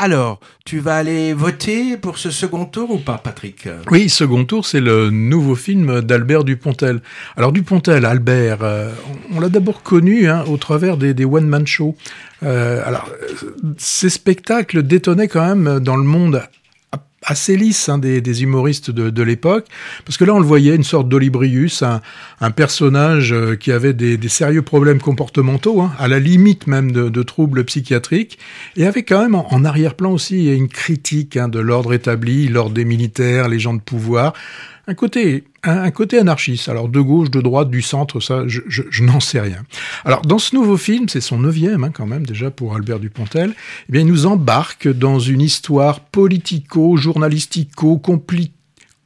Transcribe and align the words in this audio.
Alors, 0.00 0.38
tu 0.64 0.78
vas 0.78 0.94
aller 0.94 1.32
voter 1.32 1.96
pour 1.96 2.18
ce 2.18 2.30
second 2.30 2.66
tour 2.66 2.92
ou 2.92 2.98
pas, 2.98 3.18
Patrick? 3.18 3.68
Oui, 3.90 4.08
second 4.08 4.44
tour, 4.44 4.64
c'est 4.64 4.80
le 4.80 5.10
nouveau 5.10 5.56
film 5.56 6.02
d'Albert 6.02 6.44
Dupontel. 6.44 7.00
Alors 7.36 7.50
Dupontel, 7.50 8.04
Albert, 8.04 8.58
euh, 8.62 8.92
on, 9.34 9.40
l'a 9.40 9.48
d'abord 9.48 9.82
connu 9.82 10.28
hein, 10.28 10.44
au 10.46 10.56
travers 10.56 10.98
des, 10.98 11.24
one-man 11.24 11.66
shows. 11.66 11.96
Euh, 12.44 12.80
alors, 12.86 13.10
ces 13.76 14.08
spectacles 14.08 14.84
détonnaient 14.84 15.26
quand 15.26 15.44
même 15.56 15.80
dans 15.80 15.96
le 15.96 16.04
monde 16.04 16.44
assez 17.22 17.56
lisse 17.56 17.88
hein, 17.88 17.98
des, 17.98 18.20
des, 18.20 18.42
humoristes 18.42 18.90
de, 18.90 19.10
de 19.10 19.22
l'époque, 19.22 19.66
parce 20.04 20.16
que 20.16 20.24
là 20.24 20.34
on 20.34 20.38
le 20.38 20.46
voyait, 20.46 20.74
une 20.74 20.84
sorte 20.84 21.08
d'Olibrius, 21.08 21.82
un, 21.82 22.00
un, 22.40 22.50
personnage 22.50 23.32
euh, 23.32 23.56
qui 23.56 23.72
avait 23.72 23.92
des, 23.92 24.28
sérieux 24.28 24.62
problèmes 24.62 25.00
comportementaux, 25.00 25.80
hein, 25.80 25.92
à 25.98 26.08
la 26.08 26.20
limite 26.20 26.66
même 26.66 26.92
de, 26.92 27.08
de, 27.08 27.22
troubles 27.22 27.64
psychiatriques, 27.64 28.38
et 28.76 28.86
avait 28.86 29.02
quand 29.02 29.22
même 29.22 29.34
en, 29.34 29.52
en 29.52 29.64
arrière-plan 29.64 30.12
aussi 30.12 30.54
une 30.54 30.68
critique 30.68 31.36
hein, 31.36 31.48
de 31.48 31.58
l'ordre 31.58 31.92
établi, 31.92 32.48
l'ordre 32.48 32.74
des 32.74 32.84
militaires, 32.84 33.48
les 33.48 33.58
gens 33.58 33.74
de 33.74 33.80
pouvoir, 33.80 34.32
un 34.86 34.94
côté, 34.94 35.44
un, 35.62 35.90
côté 35.90 36.18
anarchiste. 36.18 36.68
Alors 36.68 36.88
de 36.88 37.00
gauche, 37.00 37.30
de 37.30 37.40
droite, 37.40 37.70
du 37.70 37.82
centre, 37.82 38.20
ça, 38.20 38.44
je, 38.46 38.60
je, 38.68 38.82
je 38.90 39.04
n'en 39.04 39.20
sais 39.20 39.40
rien. 39.40 39.64
Alors 40.04 40.22
dans 40.22 40.38
ce 40.38 40.54
nouveau 40.54 40.76
film, 40.76 41.08
c'est 41.08 41.20
son 41.20 41.38
neuvième 41.38 41.84
hein, 41.84 41.90
quand 41.92 42.06
même 42.06 42.26
déjà 42.26 42.50
pour 42.50 42.74
Albert 42.74 43.00
Dupontel. 43.00 43.54
Eh 43.88 43.92
bien, 43.92 44.02
il 44.02 44.06
nous 44.06 44.26
embarque 44.26 44.88
dans 44.88 45.18
une 45.18 45.40
histoire 45.40 46.00
politico-journalistico 46.00 47.98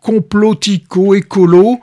compliquée 0.03 0.33
complotico-écolo, 0.33 1.81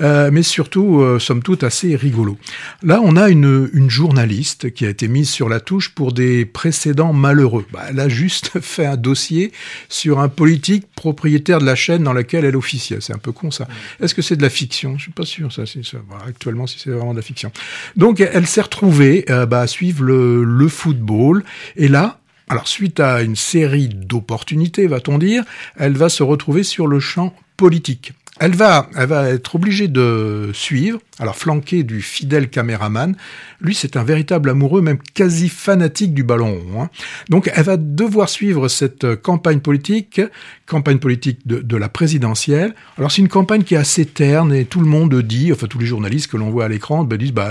euh, 0.00 0.30
mais 0.32 0.42
surtout, 0.42 1.00
euh, 1.00 1.18
somme 1.18 1.42
toute, 1.42 1.62
assez 1.62 1.96
rigolo. 1.96 2.36
Là, 2.82 3.00
on 3.02 3.16
a 3.16 3.28
une, 3.28 3.70
une, 3.72 3.90
journaliste 3.90 4.72
qui 4.72 4.86
a 4.86 4.90
été 4.90 5.08
mise 5.08 5.30
sur 5.30 5.48
la 5.48 5.60
touche 5.60 5.90
pour 5.90 6.12
des 6.12 6.44
précédents 6.44 7.12
malheureux. 7.12 7.64
Bah, 7.72 7.84
elle 7.88 8.00
a 8.00 8.08
juste 8.08 8.58
fait 8.60 8.86
un 8.86 8.96
dossier 8.96 9.52
sur 9.88 10.20
un 10.20 10.28
politique 10.28 10.86
propriétaire 10.94 11.60
de 11.60 11.64
la 11.64 11.74
chaîne 11.74 12.02
dans 12.02 12.12
laquelle 12.12 12.44
elle 12.44 12.56
officiait. 12.56 12.98
C'est 13.00 13.14
un 13.14 13.18
peu 13.18 13.32
con, 13.32 13.50
ça. 13.50 13.66
Est-ce 14.00 14.14
que 14.14 14.22
c'est 14.22 14.36
de 14.36 14.42
la 14.42 14.50
fiction? 14.50 14.96
Je 14.98 15.04
suis 15.04 15.12
pas 15.12 15.24
sûr, 15.24 15.52
ça. 15.52 15.64
C'est 15.66 15.84
ça. 15.84 15.98
Voilà, 16.08 16.24
actuellement, 16.26 16.66
si 16.66 16.78
c'est 16.78 16.90
vraiment 16.90 17.12
de 17.12 17.18
la 17.18 17.22
fiction. 17.22 17.52
Donc, 17.96 18.20
elle 18.20 18.46
s'est 18.46 18.62
retrouvée 18.62 19.24
euh, 19.30 19.46
bah, 19.46 19.60
à 19.60 19.66
suivre 19.66 20.04
le, 20.04 20.44
le 20.44 20.68
football. 20.68 21.44
Et 21.76 21.88
là, 21.88 22.18
alors, 22.52 22.68
suite 22.68 23.00
à 23.00 23.22
une 23.22 23.34
série 23.34 23.88
d'opportunités, 23.88 24.86
va-t-on 24.86 25.16
dire, 25.16 25.42
elle 25.78 25.94
va 25.94 26.10
se 26.10 26.22
retrouver 26.22 26.64
sur 26.64 26.86
le 26.86 27.00
champ 27.00 27.34
politique. 27.56 28.12
Elle 28.40 28.54
va, 28.54 28.90
elle 28.94 29.06
va 29.06 29.30
être 29.30 29.54
obligée 29.54 29.88
de 29.88 30.50
suivre, 30.52 30.98
alors 31.18 31.34
flanquée 31.34 31.82
du 31.82 32.02
fidèle 32.02 32.50
caméraman. 32.50 33.16
Lui, 33.62 33.74
c'est 33.74 33.96
un 33.96 34.04
véritable 34.04 34.50
amoureux, 34.50 34.82
même 34.82 34.98
quasi 35.14 35.48
fanatique 35.48 36.12
du 36.12 36.24
ballon. 36.24 36.60
Hein. 36.78 36.90
Donc, 37.30 37.50
elle 37.54 37.64
va 37.64 37.78
devoir 37.78 38.28
suivre 38.28 38.68
cette 38.68 39.16
campagne 39.22 39.60
politique, 39.60 40.20
campagne 40.66 40.98
politique 40.98 41.46
de, 41.46 41.76
la 41.78 41.88
présidentielle. 41.88 42.74
Alors, 42.98 43.10
c'est 43.12 43.22
une 43.22 43.28
campagne 43.28 43.62
qui 43.62 43.76
est 43.76 43.78
assez 43.78 44.04
terne 44.04 44.52
et 44.52 44.66
tout 44.66 44.80
le 44.80 44.88
monde 44.88 45.22
dit, 45.22 45.54
enfin 45.54 45.68
tous 45.68 45.78
les 45.78 45.86
journalistes 45.86 46.30
que 46.30 46.36
l'on 46.36 46.50
voit 46.50 46.66
à 46.66 46.68
l'écran, 46.68 47.04
ben, 47.04 47.16
disent, 47.16 47.32
bah, 47.32 47.50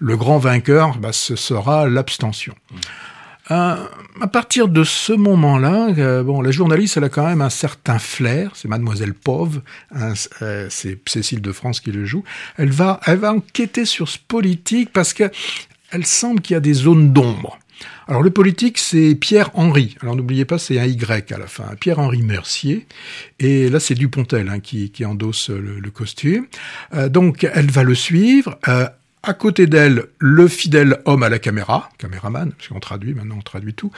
le, 0.00 0.16
grand 0.16 0.38
vainqueur, 0.38 0.98
bah, 0.98 1.12
ce 1.12 1.36
sera 1.36 1.88
l'abstention. 1.88 2.56
Euh, 3.50 3.76
à 4.20 4.26
partir 4.28 4.68
de 4.68 4.84
ce 4.84 5.12
moment-là, 5.12 5.88
euh, 5.98 6.22
bon, 6.22 6.40
la 6.40 6.50
journaliste, 6.50 6.98
a 6.98 7.08
quand 7.08 7.26
même 7.26 7.40
un 7.40 7.50
certain 7.50 7.98
flair. 7.98 8.52
C'est 8.54 8.68
Mademoiselle 8.68 9.14
Pove, 9.14 9.62
hein, 9.94 10.14
euh, 10.42 10.66
c'est 10.70 10.98
Cécile 11.08 11.40
de 11.40 11.52
France 11.52 11.80
qui 11.80 11.90
le 11.90 12.04
joue. 12.04 12.22
Elle 12.56 12.70
va, 12.70 13.00
elle 13.06 13.18
va 13.18 13.32
enquêter 13.32 13.84
sur 13.84 14.08
ce 14.08 14.18
politique 14.18 14.92
parce 14.92 15.12
que 15.12 15.30
elle 15.90 16.06
semble 16.06 16.40
qu'il 16.40 16.54
y 16.54 16.56
a 16.56 16.60
des 16.60 16.74
zones 16.74 17.12
d'ombre. 17.12 17.58
Alors 18.06 18.22
le 18.22 18.30
politique, 18.30 18.78
c'est 18.78 19.14
Pierre-Henri. 19.14 19.96
Alors 20.02 20.14
n'oubliez 20.14 20.44
pas, 20.44 20.58
c'est 20.58 20.78
un 20.78 20.84
Y 20.84 21.32
à 21.32 21.38
la 21.38 21.46
fin. 21.46 21.64
Pierre-Henri 21.80 22.22
Mercier. 22.22 22.86
Et 23.38 23.68
là, 23.68 23.80
c'est 23.80 23.94
Dupontel 23.94 24.48
hein, 24.48 24.60
qui, 24.60 24.92
endosse 25.04 25.48
le, 25.48 25.90
costume. 25.90 26.46
Donc 27.08 27.48
elle 27.52 27.70
va 27.70 27.82
le 27.82 27.94
suivre. 27.94 28.58
À 29.22 29.34
côté 29.34 29.66
d'elle, 29.66 30.04
le 30.18 30.48
fidèle 30.48 30.98
homme 31.04 31.22
à 31.22 31.28
la 31.28 31.38
caméra, 31.38 31.90
caméraman, 31.98 32.52
parce 32.52 32.68
qu'on 32.68 32.80
traduit 32.80 33.12
maintenant, 33.12 33.36
on 33.38 33.42
traduit 33.42 33.74
tout. 33.74 33.92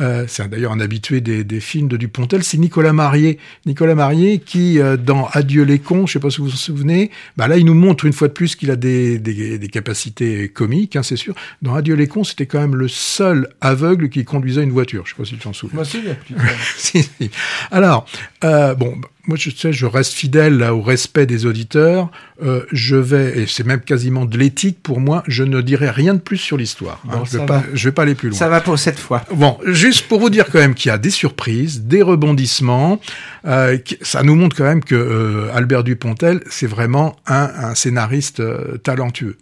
Euh, 0.00 0.24
c'est 0.26 0.48
d'ailleurs 0.48 0.72
un 0.72 0.80
habitué 0.80 1.20
des, 1.20 1.44
des, 1.44 1.60
films 1.60 1.88
de 1.88 1.98
Dupontel, 1.98 2.42
c'est 2.42 2.56
Nicolas 2.56 2.94
Marié. 2.94 3.38
Nicolas 3.66 3.94
Marié 3.94 4.38
qui, 4.38 4.80
euh, 4.80 4.96
dans 4.96 5.28
Adieu 5.32 5.64
les 5.64 5.78
cons, 5.78 6.06
je 6.06 6.14
sais 6.14 6.20
pas 6.20 6.30
si 6.30 6.38
vous 6.38 6.48
vous 6.48 6.56
souvenez, 6.56 7.10
bah 7.36 7.48
là 7.48 7.58
il 7.58 7.66
nous 7.66 7.74
montre 7.74 8.06
une 8.06 8.14
fois 8.14 8.28
de 8.28 8.32
plus 8.32 8.56
qu'il 8.56 8.70
a 8.70 8.76
des, 8.76 9.18
des, 9.18 9.58
des 9.58 9.68
capacités 9.68 10.48
comiques, 10.48 10.96
hein, 10.96 11.02
c'est 11.02 11.16
sûr. 11.16 11.34
Dans 11.60 11.74
Adieu 11.74 11.94
les 11.94 12.08
cons, 12.08 12.24
c'était 12.24 12.46
quand 12.46 12.60
même 12.60 12.74
le 12.74 12.88
seul 12.88 13.48
aveugle 13.60 14.08
qui 14.08 14.24
conduisait 14.24 14.62
une 14.62 14.72
voiture. 14.72 15.04
Je 15.04 15.10
sais 15.10 15.16
pas 15.16 15.24
si 15.26 15.34
tu 15.34 15.40
t'en 15.40 15.52
souviens. 15.52 15.74
Moi 15.74 15.82
aussi, 15.82 15.98
il 15.98 16.08
y 16.08 16.10
a 16.10 16.14
plus. 16.14 16.34
si, 16.76 17.02
si. 17.02 17.30
Alors, 17.70 18.06
euh, 18.44 18.74
bon, 18.74 18.98
moi, 19.26 19.36
je 19.38 19.50
sais, 19.50 19.72
je 19.72 19.86
reste 19.86 20.14
fidèle 20.14 20.58
là, 20.58 20.74
au 20.74 20.82
respect 20.82 21.26
des 21.26 21.46
auditeurs. 21.46 22.10
Euh, 22.42 22.64
je 22.72 22.96
vais, 22.96 23.42
et 23.42 23.46
c'est 23.46 23.64
même 23.64 23.80
quasiment 23.80 24.24
de 24.24 24.36
l'éthique 24.36 24.78
pour 24.82 24.98
moi, 24.98 25.22
je 25.28 25.44
ne 25.44 25.60
dirai 25.60 25.90
rien 25.90 26.14
de 26.14 26.18
plus 26.18 26.38
sur 26.38 26.56
l'histoire. 26.56 27.00
Hein. 27.06 27.18
Bon, 27.18 27.24
je 27.24 27.38
ne 27.38 27.46
vais, 27.46 27.60
vais 27.72 27.92
pas 27.92 28.02
aller 28.02 28.16
plus 28.16 28.30
loin. 28.30 28.38
Ça 28.38 28.48
va 28.48 28.60
pour 28.60 28.78
cette 28.78 28.98
fois. 28.98 29.22
Bon, 29.32 29.58
juste 29.64 30.08
pour 30.08 30.18
vous 30.18 30.28
dire 30.30 30.46
quand 30.50 30.58
même 30.58 30.74
qu'il 30.74 30.88
y 30.88 30.92
a 30.92 30.98
des 30.98 31.10
surprises, 31.10 31.82
des 31.82 32.02
rebondissements. 32.02 33.00
Euh, 33.46 33.78
ça 34.00 34.24
nous 34.24 34.34
montre 34.34 34.56
quand 34.56 34.64
même 34.64 34.82
que 34.82 34.94
euh, 34.94 35.54
Albert 35.54 35.84
Dupontel, 35.84 36.40
c'est 36.50 36.66
vraiment 36.66 37.16
un, 37.26 37.48
un 37.56 37.74
scénariste 37.76 38.40
euh, 38.40 38.78
talentueux. 38.78 39.36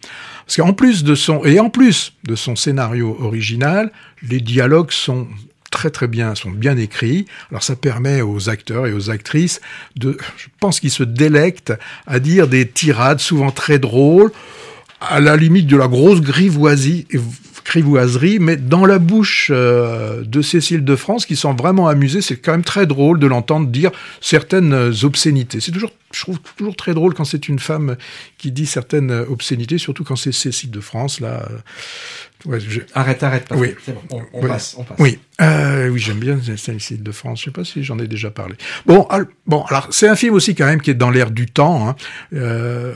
Parce 0.47 0.57
qu'en 0.57 0.75
plus 0.75 1.05
de 1.05 1.15
son, 1.15 1.45
et 1.45 1.59
en 1.59 1.71
plus 1.71 2.13
de 2.25 2.35
son 2.35 2.55
scénario 2.55 3.17
original, 3.21 3.93
les 4.29 4.41
dialogues 4.41 4.91
sont 4.91 5.27
très 5.71 5.91
très 5.91 6.09
bien, 6.09 6.35
sont 6.35 6.51
bien 6.51 6.77
écrits. 6.77 7.27
Alors 7.51 7.63
ça 7.63 7.77
permet 7.77 8.23
aux 8.23 8.49
acteurs 8.49 8.87
et 8.87 8.93
aux 8.93 9.11
actrices 9.11 9.61
de, 9.97 10.17
je 10.37 10.47
pense 10.59 10.81
qu'ils 10.81 10.91
se 10.91 11.05
délectent 11.05 11.73
à 12.07 12.19
dire 12.19 12.49
des 12.49 12.69
tirades 12.69 13.21
souvent 13.21 13.51
très 13.51 13.79
drôles, 13.79 14.33
à 15.01 15.21
la 15.21 15.37
limite 15.37 15.67
de 15.67 15.77
la 15.77 15.89
grosse 15.89 16.21
grivoisie, 16.21 17.07
grivoiserie, 17.65 18.39
mais 18.39 18.57
dans 18.57 18.85
la 18.85 18.99
bouche 18.99 19.51
euh, 19.55 20.25
de 20.25 20.43
Cécile 20.43 20.85
de 20.85 20.97
France, 20.97 21.25
qui 21.25 21.37
sont 21.37 21.55
vraiment 21.55 21.89
amusée, 21.89 22.21
c'est 22.21 22.37
quand 22.37 22.53
même 22.53 22.65
très 22.65 22.87
drôle 22.87 23.19
de 23.19 23.27
l'entendre 23.27 23.69
dire 23.69 23.91
certaines 24.21 24.93
obscénités. 25.03 25.61
C'est 25.61 25.71
toujours, 25.71 25.93
je 26.13 26.21
trouve 26.21 26.39
toujours 26.57 26.77
très 26.77 26.95
drôle 26.95 27.15
quand 27.15 27.25
c'est 27.25 27.49
une 27.49 27.61
femme 27.61 27.97
qui 28.39 28.51
dit 28.51 28.67
certaines 28.67 29.13
obscénités, 29.13 29.79
surtout 29.79 30.05
quand 30.05 30.17
c'est 30.17 30.33
Cécile 30.33 30.71
de 30.71 30.81
France, 30.81 31.21
là. 31.21 31.49
Ouais, 32.47 32.59
je... 32.59 32.81
Arrête, 32.95 33.23
arrête, 33.23 33.47
parce 33.49 33.61
oui. 33.61 33.75
c'est 33.85 33.95
bon, 33.95 34.23
on, 34.33 34.47
passe, 34.47 34.75
on 34.79 34.85
passe. 34.85 34.97
Oui, 34.99 35.19
euh, 35.43 35.89
oui, 35.89 35.99
j'aime 35.99 36.19
bien 36.19 36.39
celle-ci 36.57 36.99
de 36.99 37.13
France. 37.13 37.41
Je 37.41 37.45
sais 37.47 37.51
pas 37.51 37.65
si 37.65 37.85
j'en 37.85 37.99
ai 37.99 38.07
déjà 38.07 38.31
parlé. 38.31 38.55
Bon, 38.87 39.03
al 39.11 39.27
bon, 39.47 39.63
alors 39.65 39.89
c'est 39.91 40.09
un 40.09 40.17
film 40.17 40.35
aussi 40.35 40.55
quand 40.55 40.67
même 40.67 40.81
qui 40.81 40.91
est 40.91 40.95
dans 40.95 41.11
l'air 41.11 41.31
du 41.31 41.47
temps. 41.47 41.89
Hein. 41.89 41.97
Euh, 42.35 42.95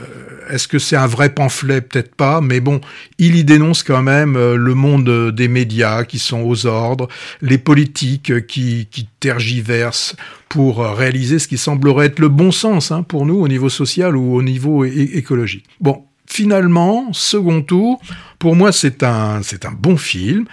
Est-ce 0.48 0.66
que 0.66 0.78
c'est 0.78 0.96
un 0.96 1.06
vrai 1.06 1.30
pamphlet? 1.30 1.82
Peut-être 1.82 2.14
pas, 2.14 2.40
mais 2.40 2.60
bon, 2.60 2.80
il 3.18 3.36
y 3.36 3.44
dénonce 3.44 3.82
quand 3.82 4.02
même 4.02 4.36
euh, 4.36 4.56
le 4.56 4.74
monde 4.74 5.30
des 5.30 5.48
médias 5.48 6.04
qui 6.04 6.18
sont 6.18 6.40
aux 6.40 6.66
ordres, 6.66 7.08
les 7.42 7.58
politiques 7.58 8.46
qui, 8.46 8.88
qui 8.90 9.08
tergiversent 9.20 10.16
pour 10.48 10.86
réaliser 10.86 11.38
ce 11.38 11.48
qui 11.48 11.58
semblerait 11.58 12.06
être 12.06 12.20
le 12.20 12.28
bon 12.28 12.52
sens 12.52 12.92
hein, 12.92 13.02
pour 13.02 13.26
nous 13.26 13.36
au 13.36 13.48
niveau 13.48 13.68
social 13.68 14.16
ou 14.16 14.34
au 14.34 14.42
niveau 14.42 14.84
écologique. 14.84 15.64
Bon, 15.80 16.04
finalement, 16.26 17.12
second 17.12 17.62
tour, 17.62 18.00
pour 18.38 18.56
moi, 18.56 18.72
c'est 18.72 19.02
un, 19.02 19.42
c'est 19.42 19.64
un 19.64 19.72
bon 19.72 19.96
film, 19.96 20.44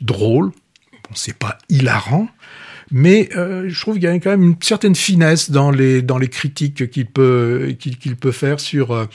drôle. 0.00 0.50
Bon, 0.92 1.14
c'est 1.14 1.38
pas 1.38 1.58
hilarant, 1.68 2.28
mais 2.90 3.28
euh, 3.36 3.66
je 3.68 3.80
trouve 3.80 3.94
qu'il 3.94 4.04
y 4.04 4.06
a 4.06 4.14
quand 4.18 4.30
même 4.30 4.42
une 4.42 4.56
certaine 4.60 4.94
finesse 4.94 5.50
dans 5.50 5.70
les, 5.70 6.02
dans 6.02 6.18
les 6.18 6.28
critiques 6.28 6.90
qu'il 6.90 7.06
peut, 7.06 7.74
qu'il, 7.78 7.98
qu'il 7.98 8.16
peut 8.16 8.32
faire 8.32 8.60
sur. 8.60 8.92
Euh, 8.92 9.06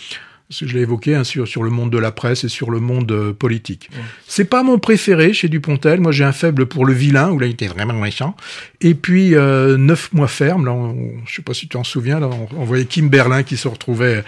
je 0.49 0.65
l'ai 0.65 0.81
évoqué 0.81 1.15
hein, 1.15 1.23
sur, 1.23 1.47
sur 1.47 1.63
le 1.63 1.71
monde 1.71 1.89
de 1.89 1.97
la 1.97 2.11
presse 2.11 2.43
et 2.43 2.49
sur 2.49 2.69
le 2.69 2.79
monde 2.79 3.11
euh, 3.11 3.33
politique. 3.33 3.89
Ouais. 3.93 4.01
C'est 4.27 4.45
pas 4.45 4.61
mon 4.61 4.77
préféré 4.77 5.33
chez 5.33 5.49
Dupontel. 5.49 5.99
Moi, 5.99 6.11
j'ai 6.11 6.25
un 6.25 6.31
faible 6.31 6.67
pour 6.67 6.85
le 6.85 6.93
vilain, 6.93 7.31
où 7.31 7.39
là, 7.39 7.47
il 7.47 7.53
était 7.53 7.67
vraiment 7.67 7.93
méchant. 7.93 8.35
Et 8.79 8.93
puis, 8.93 9.33
euh, 9.33 9.77
Neuf 9.77 10.13
mois 10.13 10.27
ferme, 10.27 10.65
là, 10.65 10.73
on, 10.73 11.13
je 11.25 11.35
sais 11.35 11.41
pas 11.41 11.53
si 11.53 11.61
tu 11.61 11.69
t'en 11.69 11.83
souviens, 11.83 12.19
là, 12.19 12.27
on, 12.27 12.47
on 12.55 12.65
voyait 12.65 12.85
Kim 12.85 13.09
Berlin 13.09 13.41
qui 13.41 13.57
se 13.57 13.67
retrouvait 13.67 14.23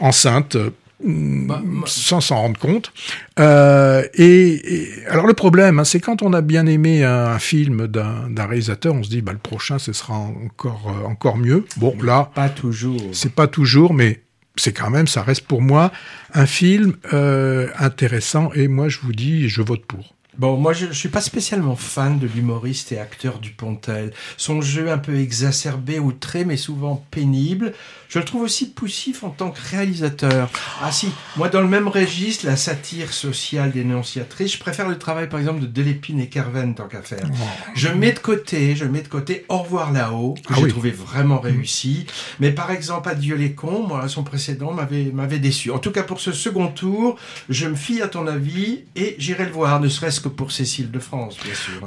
enceinte 0.00 0.56
bah, 1.04 1.62
sans 1.86 2.20
s'en 2.20 2.36
rendre 2.36 2.58
compte. 2.58 2.92
Euh, 3.38 4.04
et, 4.14 4.74
et, 4.74 5.06
alors 5.08 5.26
le 5.26 5.34
problème, 5.34 5.78
hein, 5.78 5.84
c'est 5.84 6.00
quand 6.00 6.22
on 6.22 6.32
a 6.32 6.40
bien 6.40 6.66
aimé 6.66 7.04
un, 7.04 7.26
un 7.26 7.38
film 7.38 7.86
d'un 7.86 8.46
réalisateur, 8.46 8.94
on 8.94 9.02
se 9.02 9.08
dit 9.08 9.22
bah 9.22 9.32
le 9.32 9.38
prochain 9.38 9.78
ce 9.78 9.92
sera 9.92 10.14
encore 10.14 10.88
euh, 10.88 11.06
encore 11.06 11.36
mieux. 11.36 11.64
Bon 11.76 11.96
là, 12.02 12.30
pas 12.34 12.48
toujours. 12.48 13.00
C'est 13.12 13.32
pas 13.34 13.46
toujours, 13.46 13.94
mais 13.94 14.22
c'est 14.56 14.72
quand 14.72 14.90
même, 14.90 15.06
ça 15.06 15.22
reste 15.22 15.46
pour 15.46 15.62
moi 15.62 15.92
un 16.34 16.46
film 16.46 16.94
euh, 17.12 17.68
intéressant. 17.78 18.52
Et 18.54 18.68
moi 18.68 18.88
je 18.88 18.98
vous 19.02 19.12
dis, 19.12 19.48
je 19.48 19.62
vote 19.62 19.84
pour. 19.86 20.14
Bon, 20.38 20.56
moi, 20.56 20.72
je 20.72 20.86
ne 20.86 20.92
suis 20.92 21.10
pas 21.10 21.20
spécialement 21.20 21.76
fan 21.76 22.18
de 22.18 22.26
l'humoriste 22.26 22.90
et 22.92 22.98
acteur 22.98 23.38
Dupontel. 23.38 24.12
Son 24.38 24.62
jeu 24.62 24.90
un 24.90 24.96
peu 24.96 25.16
exacerbé, 25.20 25.98
outré, 25.98 26.46
mais 26.46 26.56
souvent 26.56 27.04
pénible. 27.10 27.74
Je 28.08 28.18
le 28.18 28.24
trouve 28.24 28.42
aussi 28.42 28.70
poussif 28.70 29.24
en 29.24 29.30
tant 29.30 29.50
que 29.50 29.58
réalisateur. 29.70 30.50
Ah 30.82 30.90
si, 30.90 31.08
moi, 31.36 31.50
dans 31.50 31.60
le 31.60 31.68
même 31.68 31.86
registre, 31.86 32.46
la 32.46 32.56
satire 32.56 33.12
sociale 33.12 33.72
dénonciatrice, 33.72 34.54
je 34.54 34.58
préfère 34.58 34.88
le 34.88 34.98
travail, 34.98 35.28
par 35.28 35.38
exemple, 35.38 35.60
de 35.60 35.66
Delépine 35.66 36.18
et 36.20 36.28
Kerven, 36.28 36.74
tant 36.74 36.88
qu'à 36.88 37.02
faire. 37.02 37.26
Je 37.74 37.88
mets 37.88 38.12
de 38.12 38.18
côté, 38.18 38.74
je 38.74 38.86
mets 38.86 39.02
de 39.02 39.08
côté 39.08 39.44
Au 39.50 39.58
revoir 39.58 39.92
là-haut, 39.92 40.34
que 40.46 40.52
Ah 40.54 40.56
j'ai 40.56 40.64
oui. 40.64 40.70
trouvé 40.70 40.90
vraiment 40.90 41.40
réussi. 41.40 42.06
Mais 42.40 42.52
par 42.52 42.70
exemple, 42.70 43.08
Adieu 43.10 43.36
les 43.36 43.52
cons, 43.52 43.86
moi, 43.86 44.08
son 44.08 44.22
précédent 44.24 44.72
m'avait, 44.72 45.10
m'avait 45.12 45.38
déçu. 45.38 45.70
En 45.70 45.78
tout 45.78 45.90
cas, 45.90 46.02
pour 46.02 46.20
ce 46.20 46.32
second 46.32 46.68
tour, 46.68 47.16
je 47.50 47.66
me 47.66 47.74
fie 47.74 48.00
à 48.00 48.08
ton 48.08 48.26
avis 48.26 48.84
et 48.96 49.14
j'irai 49.18 49.44
le 49.44 49.52
voir, 49.52 49.78
ne 49.80 49.88
serait-ce 49.88 50.21
que 50.22 50.28
pour 50.28 50.52
Cécile 50.52 50.90
de 50.90 50.98
France, 50.98 51.36
bien 51.42 51.54
sûr. 51.54 51.80